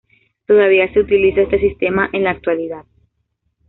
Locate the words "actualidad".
2.31-2.85